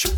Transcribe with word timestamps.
Se 0.00 0.08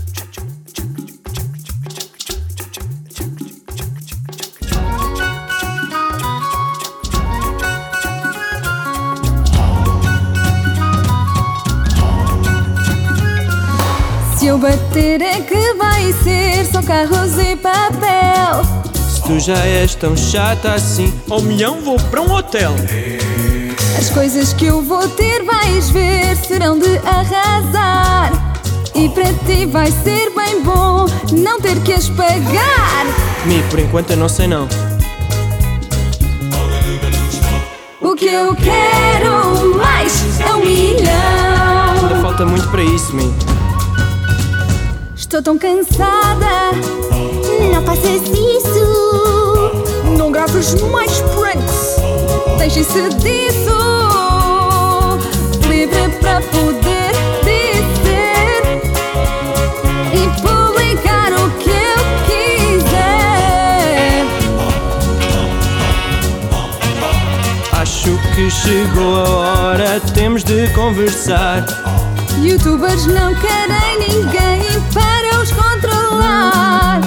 eu 14.47 14.57
bater 14.57 15.21
é 15.21 15.41
que 15.41 15.75
vai 15.75 16.13
ser 16.13 16.65
só 16.67 16.81
carros 16.81 17.37
e 17.41 17.57
papel. 17.57 18.63
Se 18.95 19.23
tu 19.23 19.41
já 19.41 19.59
és 19.67 19.97
tão 19.97 20.17
chata 20.17 20.75
assim, 20.75 21.13
ao 21.29 21.43
milhão 21.43 21.81
vou 21.81 21.97
para 21.97 22.21
um 22.21 22.31
hotel. 22.33 22.73
As 23.99 24.11
coisas 24.11 24.53
que 24.53 24.67
eu 24.67 24.81
vou 24.81 25.09
ter, 25.09 25.43
vais 25.43 25.91
ver, 25.91 26.37
serão 26.37 26.79
de 26.79 26.99
arrasar. 26.99 28.52
E 28.95 29.09
para 29.09 29.33
ti 29.47 29.67
vai 29.67 29.91
ser 29.91 30.31
bem 30.35 30.63
bom 30.63 31.07
não 31.33 31.61
ter 31.61 31.81
que 31.83 31.93
as 31.93 32.09
pagar. 32.11 33.07
Mi, 33.47 33.63
por 33.71 33.79
enquanto 33.79 34.11
eu 34.11 34.17
não 34.17 34.29
sei 34.29 34.47
não. 34.47 34.69
O 38.01 38.15
que 38.15 38.27
eu 38.27 38.55
quero 38.55 39.77
mais 39.77 40.41
é 40.41 40.55
um 40.55 40.61
milhão. 40.61 42.03
Ainda 42.03 42.21
falta 42.21 42.45
muito 42.45 42.69
para 42.69 42.83
isso, 42.83 43.15
Mi. 43.17 43.33
Estou 45.17 45.43
tão 45.43 45.57
cansada. 45.57 46.73
Não 47.73 47.83
faças 47.83 48.23
isso. 48.29 50.17
Não 50.19 50.31
graves 50.31 50.75
mais 50.83 51.21
pranks. 51.21 51.97
Deixem-se 52.59 53.09
disso. 53.15 54.32
Que 68.35 68.51
chegou 68.51 69.17
a 69.17 69.29
hora, 69.29 70.01
temos 70.15 70.43
de 70.43 70.69
conversar. 70.69 71.65
Youtubers 72.39 73.07
não 73.07 73.35
querem 73.35 73.99
ninguém 73.99 74.63
para 74.93 75.41
os 75.41 75.51
controlar. 75.53 77.01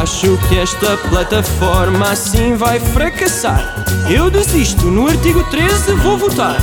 Acho 0.00 0.36
que 0.48 0.58
esta 0.58 0.96
plataforma 1.08 2.10
assim 2.10 2.56
vai 2.56 2.80
fracassar. 2.80 3.84
Eu 4.10 4.30
desisto, 4.30 4.86
no 4.86 5.08
artigo 5.08 5.44
13 5.50 5.92
vou 5.94 6.18
votar. 6.18 6.56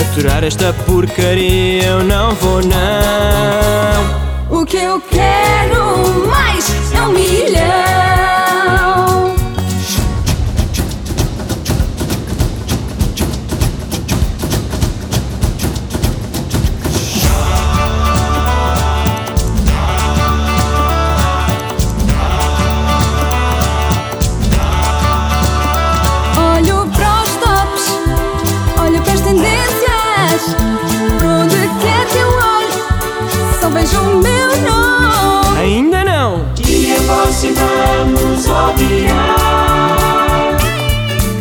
Aturar 0.00 0.44
esta 0.44 0.72
porcaria 0.72 1.84
eu 1.84 2.04
não 2.04 2.34
vou 2.34 2.60
não. 2.62 4.60
O 4.60 4.66
que 4.66 4.76
eu 4.76 5.00
quero 5.00 6.26
mais 6.26 6.92
é 6.92 7.02
um 7.02 7.12
milhão. 7.12 7.97
precisamos 37.40 38.48
obviar 38.48 39.96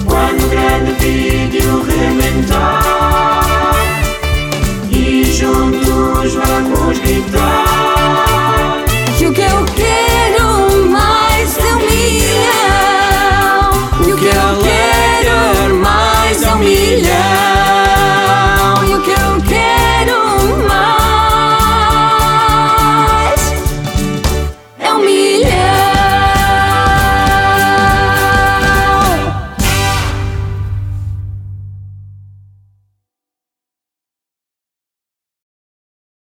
quando 0.06 0.46
o 0.46 0.50
grande 0.50 0.92
vídeo 1.00 1.84
rebentar 1.84 3.74
e 4.92 5.24
juntos 5.24 6.36
vamos 6.36 7.00
gritar. 7.00 8.86
Que 9.18 9.26
o 9.26 9.34
que 9.34 9.42
eu 9.42 9.66
quero 9.76 10.86
mais 10.88 11.58
é 11.58 11.74
um 11.74 11.78
milhão, 11.80 13.72
o 14.02 14.18
que 14.18 14.28
eu 14.28 14.62
quero 14.62 15.76
mais 15.78 16.44
é 16.44 16.50
um 16.50 16.52
é 16.52 16.58
milhão. 16.58 17.07